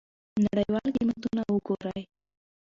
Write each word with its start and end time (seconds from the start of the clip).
نړیوال 0.45 0.87
قیمتونه 0.95 1.41
وګورئ. 1.55 2.03